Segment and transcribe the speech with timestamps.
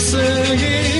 [0.00, 0.99] singing.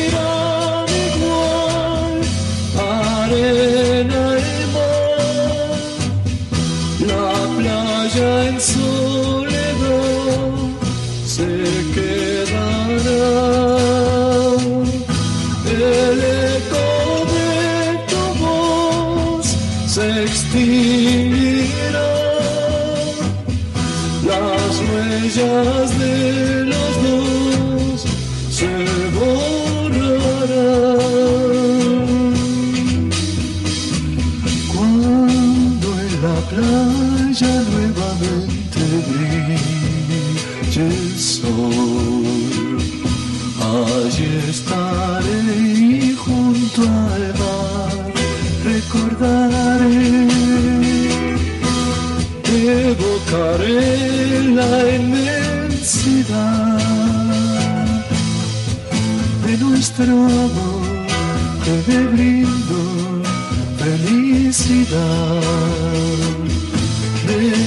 [64.91, 64.97] de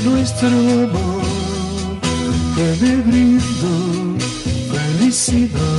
[0.03, 1.23] nuestro amor
[2.55, 4.17] que me brindo
[4.71, 5.72] felicidad.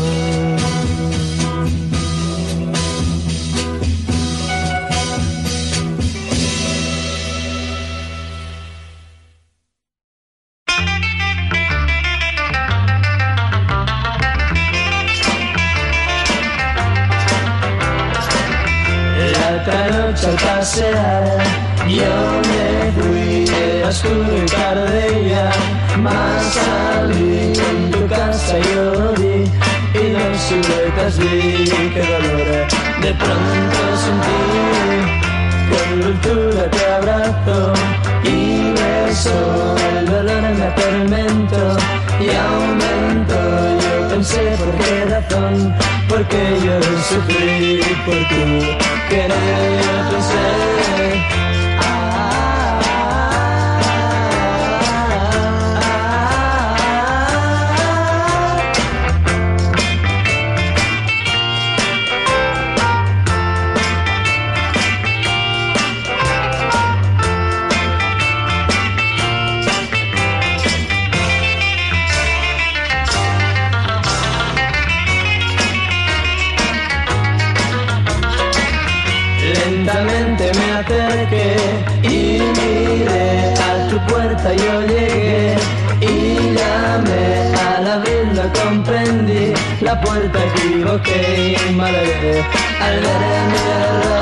[82.05, 85.57] Y miré a tu puerta yo llegué.
[86.01, 89.53] Y llamé al abrirla comprendí.
[89.81, 92.45] La puerta equivoqué y malogré.
[92.81, 94.15] Al ver mi error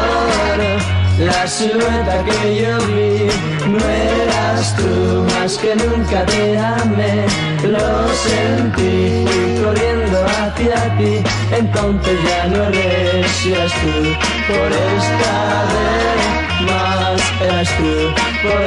[1.19, 3.28] la silueta que yo vi
[3.69, 7.26] no eras tú más que nunca te amé.
[7.64, 11.22] Lo sentí y corriendo hacia ti
[11.56, 13.93] entonces ya no eres tú.
[14.49, 18.12] Por esta vez más eras tú
[18.43, 18.62] por.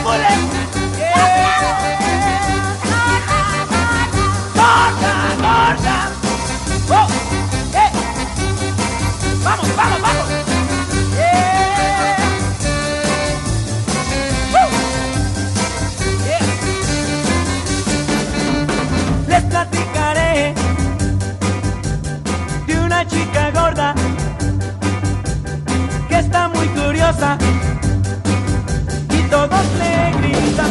[0.00, 0.35] ¡Épole!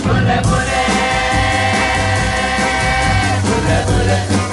[0.05, 0.81] bule bule,
[3.43, 4.44] bule bule.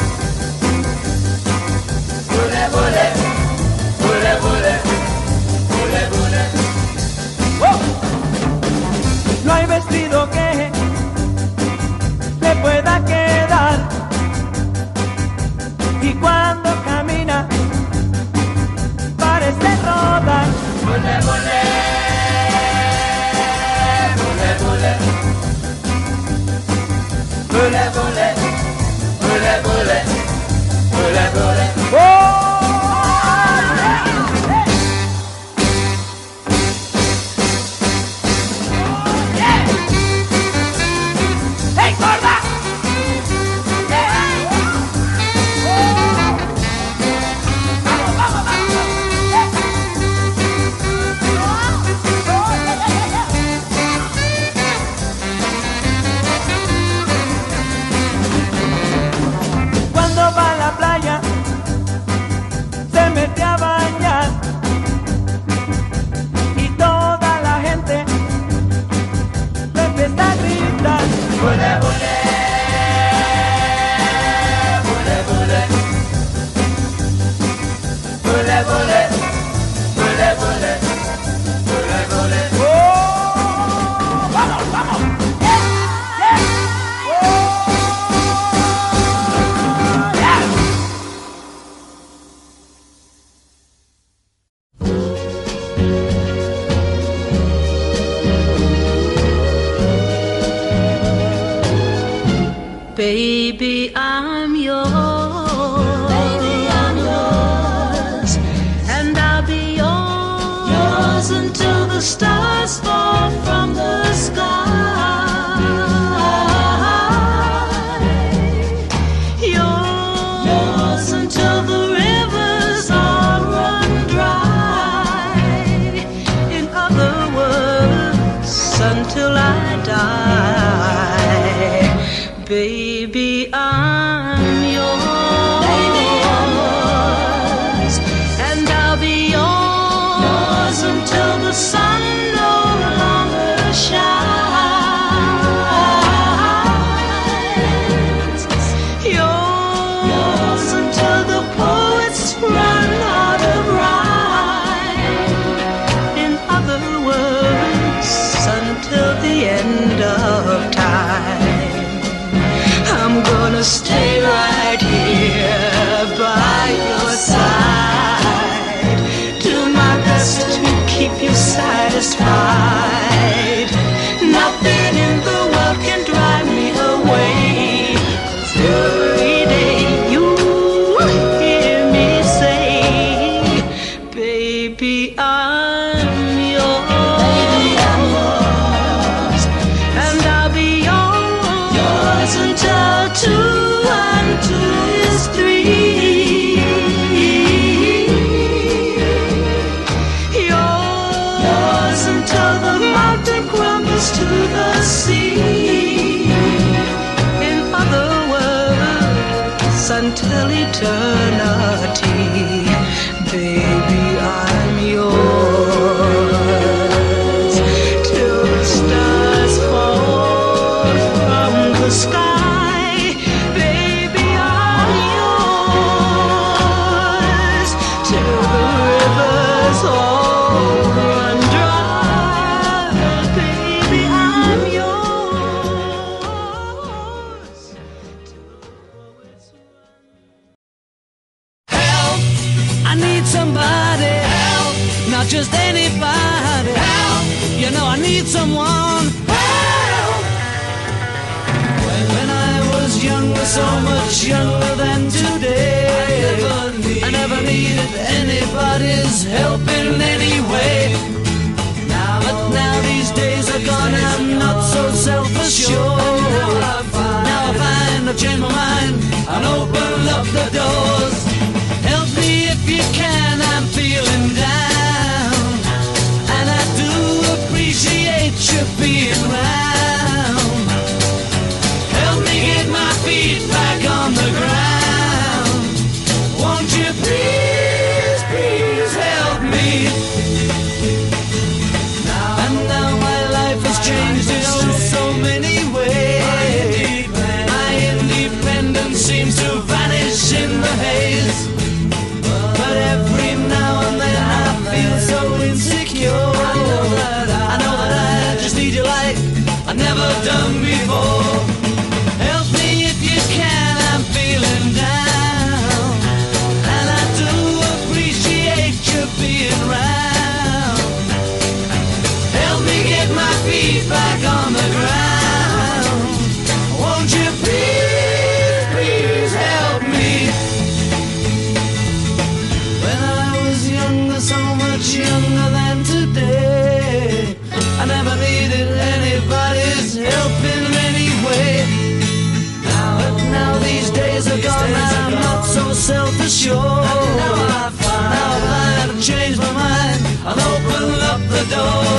[346.23, 346.55] the shore.
[346.55, 350.01] And now now I find I've changed my mind.
[350.25, 351.92] I'll open up the door.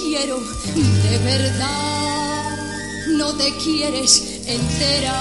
[0.00, 2.56] Quiero de verdad.
[3.08, 5.12] No te quieres enterar.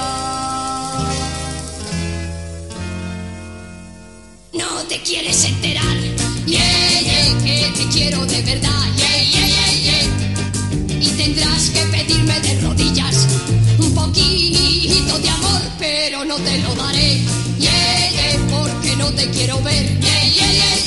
[4.54, 5.98] No te quieres enterar.
[6.46, 8.86] Yeah, yeah, que te quiero de verdad.
[8.96, 11.02] Yeah, yeah, yeah, yeah.
[11.02, 13.28] Y tendrás que pedirme de rodillas
[13.78, 17.22] un poquito de amor, pero no te lo daré.
[17.60, 20.00] Yeah, yeah, porque no te quiero ver.
[20.00, 20.81] Yeah, yeah, yeah.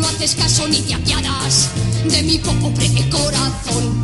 [0.00, 1.68] No haces caso ni te apiadas
[2.04, 4.02] de mi pobre corazón.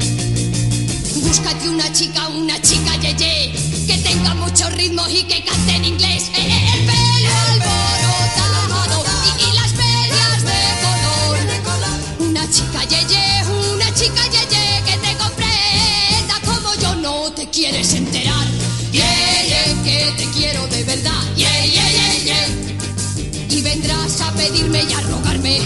[1.22, 3.52] Búscate una chica, una chica yeye,
[3.86, 6.30] que tenga muchos ritmos y que cante en inglés.
[6.36, 7.15] Eh, eh, el
[24.48, 25.60] pedirme y a rogarme.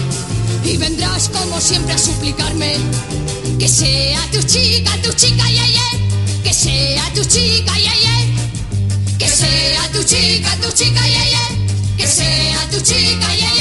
[0.63, 2.77] Y vendrás como siempre a suplicarme
[3.59, 5.71] que sea tu chica, tu chica, yeah.
[6.43, 9.17] Que sea tu chica, yeah.
[9.17, 11.97] Que sea tu chica, tu chica, yeah, yeah.
[11.97, 13.60] Que sea tu chica, yeah, yeah.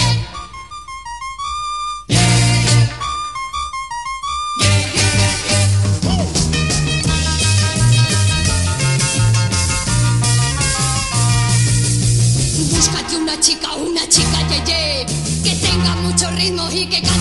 [16.41, 17.20] Ritmo y que cante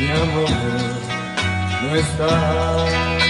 [0.00, 0.50] mi amor,
[1.82, 3.27] no está.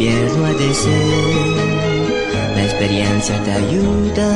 [0.00, 1.46] bien loin de ser.
[2.56, 4.28] La experiencia te ayuda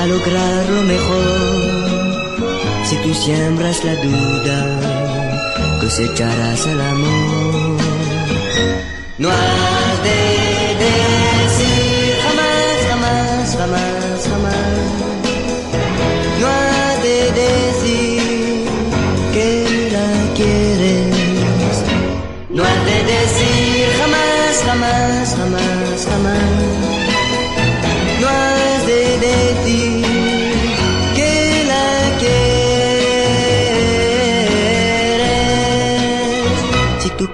[0.00, 2.38] a lograr lo mejor.
[2.88, 4.58] Si tú siembras la duda,
[5.80, 7.76] cosecharás el amor.
[9.18, 9.77] No hay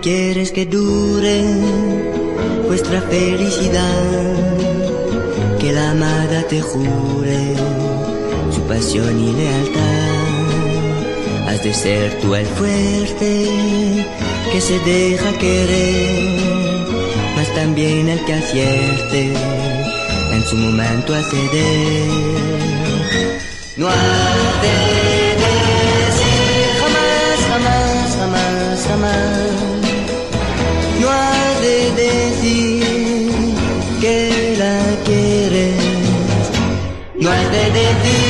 [0.04, 1.42] quieres que dure
[2.66, 4.36] vuestra felicidad,
[5.58, 7.54] que la amada te jure
[8.54, 9.88] su pasión y lealtad.
[11.48, 13.48] Has de ser tú el fuerte
[14.52, 16.38] que se deja querer,
[17.34, 19.32] mas también el que acierte
[20.32, 22.10] en su momento a ceder.
[23.78, 23.88] No
[37.54, 38.23] No has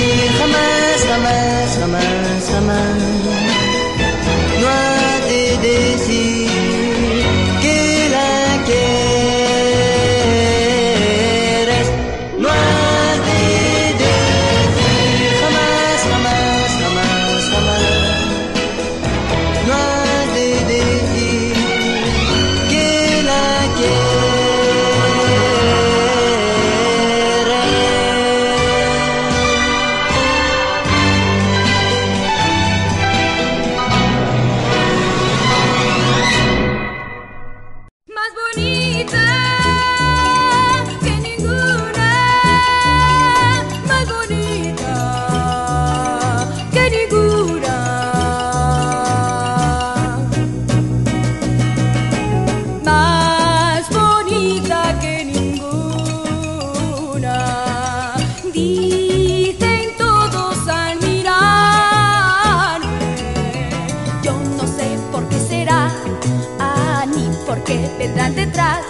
[67.54, 68.80] ni por qué vendrán detrás,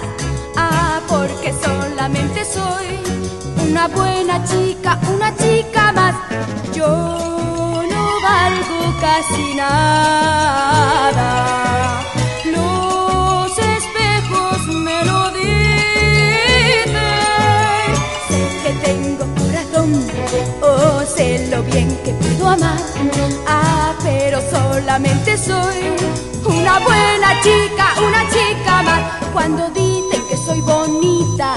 [0.56, 2.98] ah, porque solamente soy
[3.68, 6.14] una buena chica, una chica más.
[6.72, 11.26] Yo no valgo casi nada.
[12.44, 16.94] Los espejos me lo dicen.
[18.28, 19.90] Sé que tengo corazón,
[20.62, 22.80] oh, sé lo bien que puedo amar.
[23.46, 29.02] Ah, pero solamente soy una buena chica, una chica más.
[29.32, 31.54] Cuando dicen que soy bonita,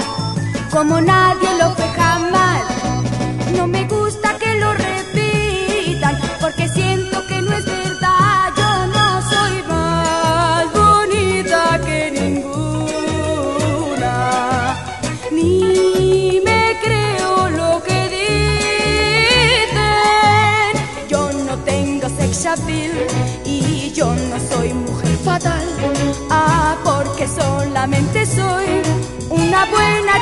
[0.70, 2.47] como nadie lo fue jamás.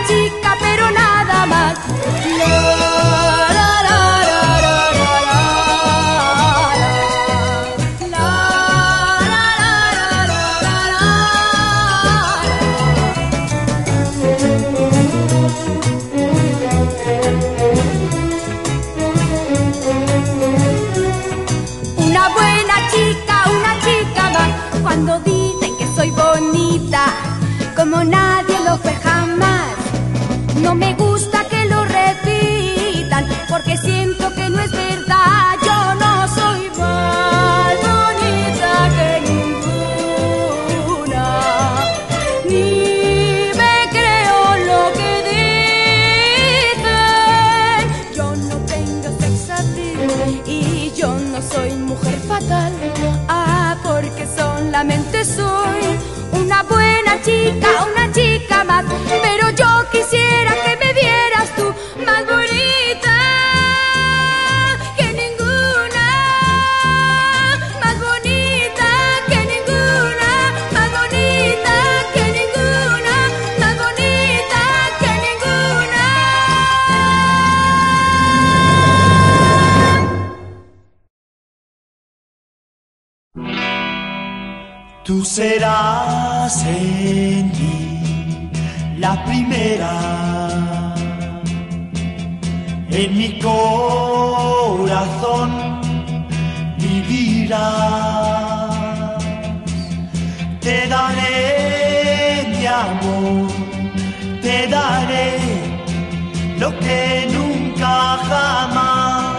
[0.07, 3.15] Chica, pero nada más.
[85.07, 88.51] Tú serás en mí
[88.99, 90.95] la primera.
[92.90, 95.01] En mi corazón
[96.77, 97.55] vivirás.
[100.61, 103.47] Te daré mi amor,
[104.42, 105.38] te daré
[106.59, 109.37] lo que nunca jamás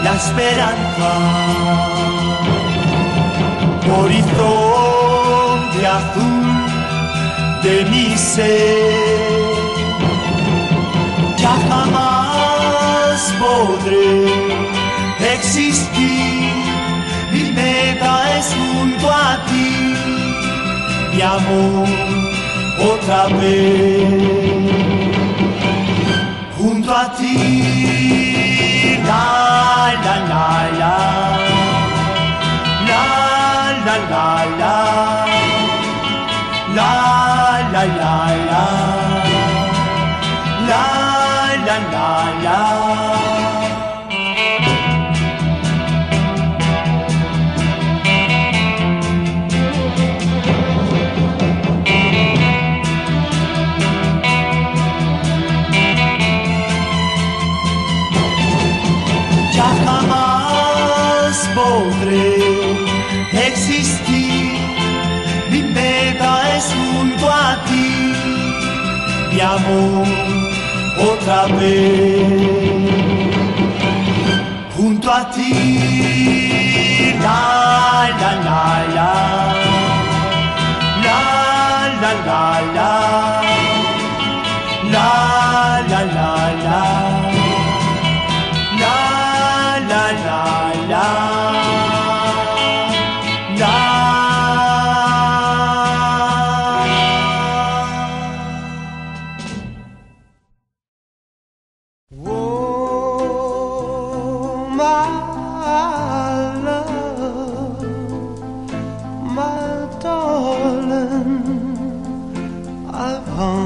[0.04, 1.12] la esperanza,
[3.96, 6.46] horizonte azul
[7.64, 9.54] de mi ser.
[11.42, 14.12] Ya jamás podré
[15.36, 16.52] existir,
[17.32, 19.70] mi meta es junto a ti,
[21.12, 21.88] mi amor
[22.92, 25.13] otra vez
[26.84, 27.40] junto a ti.
[29.04, 30.46] La la la
[30.80, 30.96] la.
[32.88, 33.04] La
[33.86, 34.26] la la
[34.60, 34.76] la.
[36.76, 36.92] La
[37.72, 38.14] la la
[38.50, 38.64] la.
[40.68, 40.84] La
[41.66, 42.08] la la
[42.44, 42.83] la.
[69.64, 70.06] Amor,
[71.12, 72.84] otra vez.
[74.76, 75.52] Junto a ti,
[77.20, 78.64] la la la
[78.96, 79.12] la,
[81.04, 81.20] la
[82.00, 83.33] la la la,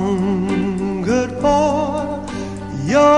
[0.09, 2.25] hungered for
[2.87, 3.18] your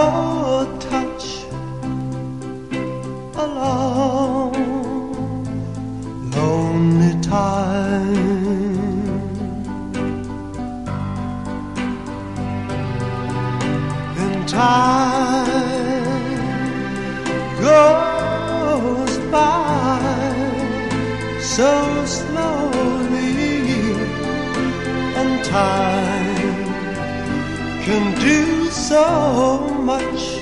[28.90, 30.40] so much.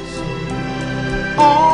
[1.37, 1.68] All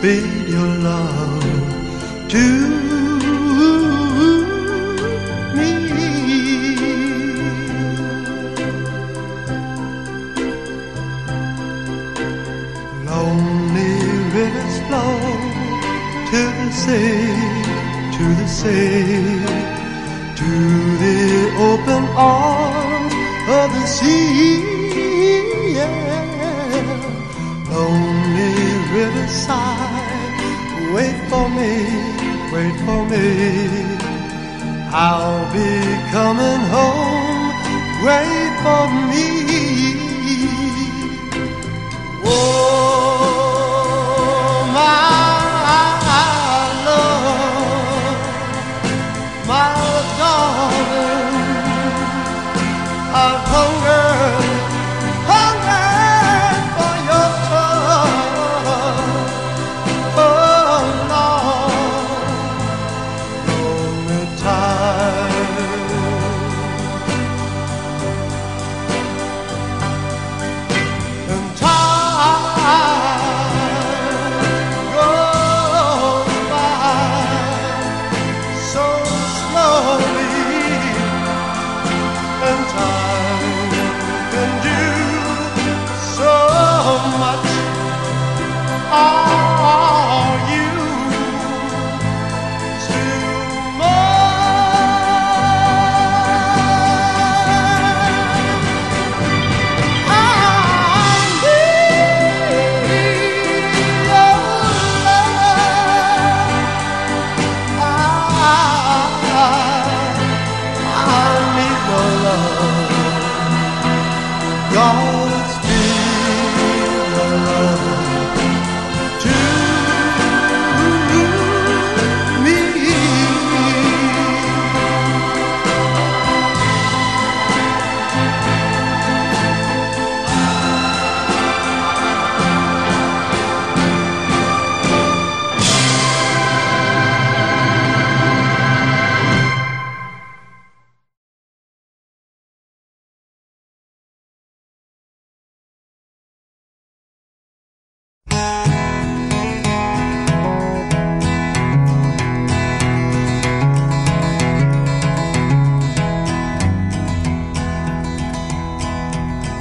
[0.00, 1.42] God, your love
[2.28, 2.44] to
[5.56, 5.72] me.
[13.04, 13.94] Lonely
[14.34, 15.18] rivers flow
[16.30, 17.26] to the sea,
[18.16, 19.42] to the sea,
[20.36, 20.50] to
[21.02, 21.20] the
[21.58, 23.14] open arms
[23.48, 24.77] of the sea.
[31.28, 31.72] For me,
[32.52, 33.26] wait for me.
[34.90, 35.70] I'll be
[36.10, 37.52] coming home,
[38.04, 39.26] wait for me.
[42.24, 42.30] Oh,
[44.74, 45.00] my
[46.86, 48.18] love,
[49.46, 49.66] my
[50.18, 51.34] darling,
[53.52, 54.07] hungered,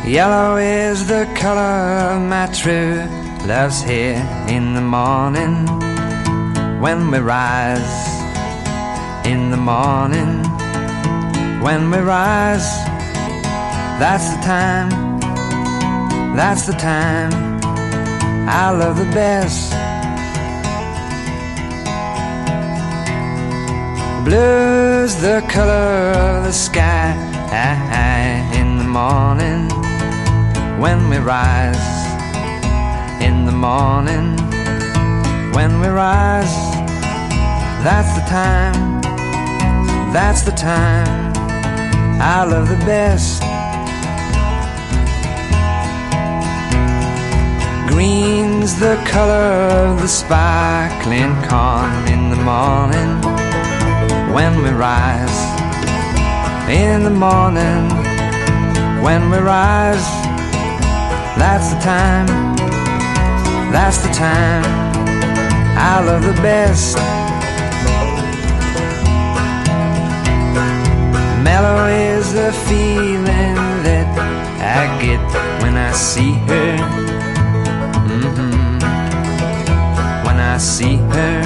[0.07, 3.03] Yellow is the color of my true
[3.45, 4.15] love's here
[4.47, 5.65] in the morning
[6.79, 7.91] when we rise.
[9.25, 10.43] In the morning
[11.61, 12.69] when we rise,
[13.99, 15.19] that's the time,
[16.37, 17.33] that's the time
[18.47, 19.73] I love the best.
[24.23, 27.11] Blue's the color of the sky
[28.53, 29.86] in the morning
[30.79, 31.87] when we rise.
[33.21, 34.37] In the morning
[35.53, 36.55] when we rise,
[37.83, 39.01] that's the time,
[40.13, 41.33] that's the time
[42.21, 43.41] I love the best.
[47.91, 53.11] Green's the color of the sparkling corn in the morning
[54.31, 55.39] when we rise.
[56.69, 57.89] In the morning
[59.01, 60.26] when we rise,
[61.37, 62.27] that's the time,
[63.71, 64.63] that's the time
[65.77, 66.97] I love the best.
[71.43, 74.07] Mellow is the feeling that
[74.59, 75.21] I get
[75.61, 76.77] when I see her.
[78.07, 78.81] Mhm.
[80.25, 81.37] When I see her,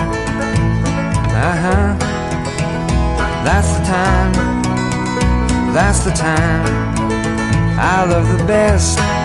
[1.45, 2.11] uh huh.
[3.43, 4.31] That's the time,
[5.73, 6.65] that's the time
[7.79, 9.20] I love the best.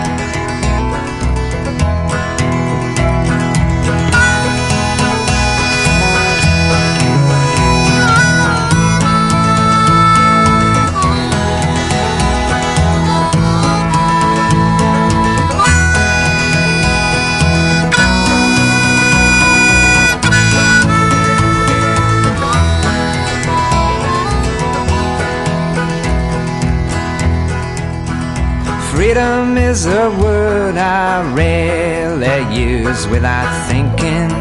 [29.07, 34.31] Freedom is a word I rarely use without thinking.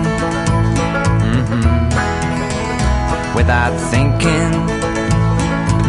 [1.36, 1.62] Mhm.
[3.36, 4.52] Without thinking.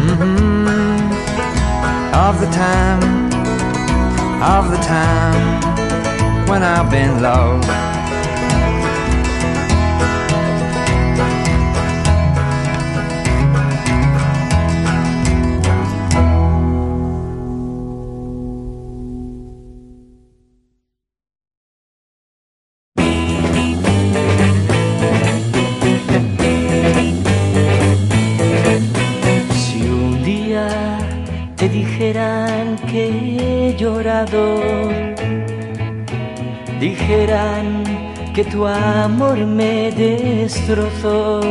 [0.06, 1.00] Mhm.
[2.14, 3.02] Of the time,
[4.56, 5.42] of the time
[6.48, 7.87] when I've been low.
[38.38, 41.42] Que tu amor me destrozó.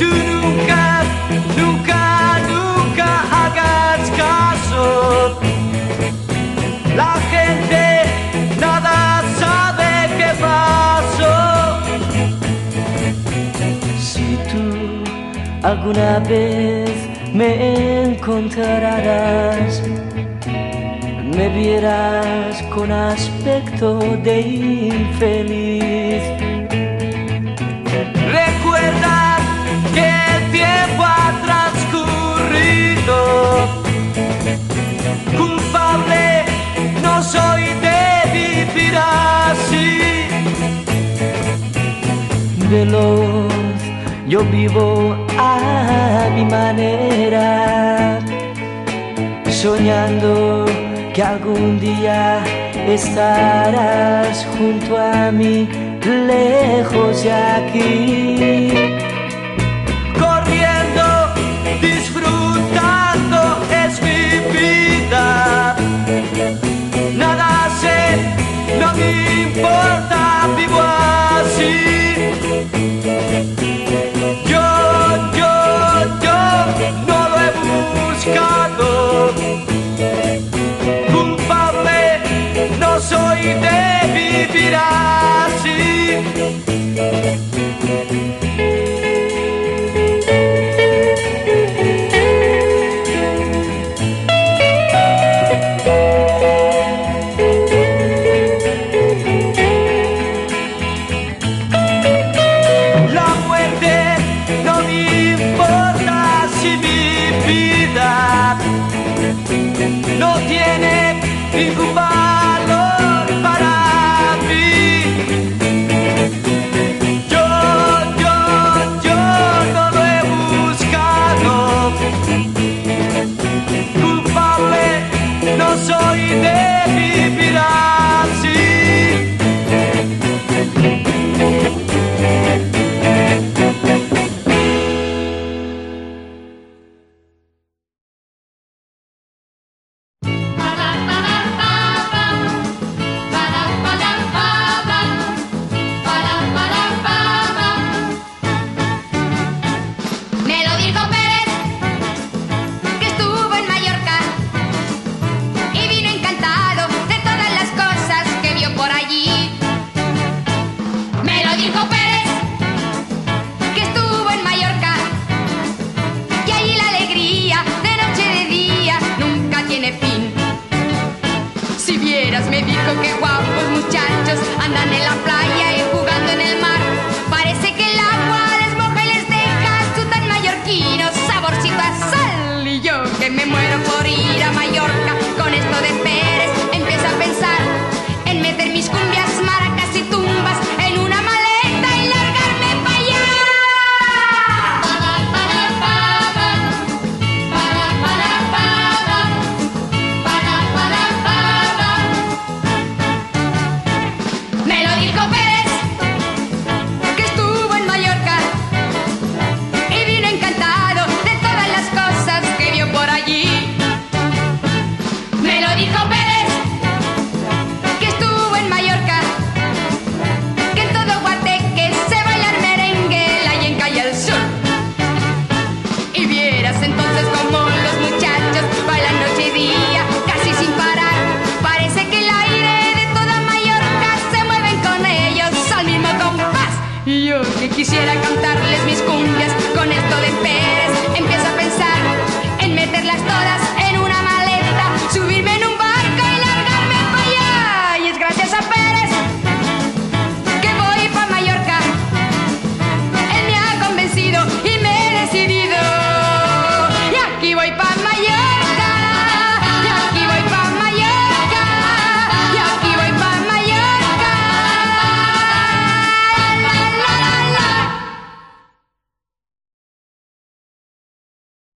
[0.00, 1.04] Tú nunca,
[1.56, 5.38] nunca, nunca hagas caso.
[6.96, 7.84] La gente
[8.60, 11.36] nada sabe qué pasó.
[14.00, 14.64] Si tú
[15.62, 16.90] alguna vez
[17.32, 19.82] me encontraras,
[21.36, 26.22] me vieras con aspecto de infeliz.
[28.40, 29.38] Recuerda
[29.94, 33.16] que el tiempo ha transcurrido.
[35.36, 36.44] Culpable
[37.02, 38.02] no soy de
[38.32, 40.00] vivir así.
[42.70, 43.80] veloz,
[44.28, 48.18] yo vivo a mi manera,
[49.50, 50.81] soñando
[51.12, 52.42] que algún día
[52.86, 55.68] estarás junto a mí,
[56.04, 59.11] lejos de aquí.
[83.62, 85.31] Soy de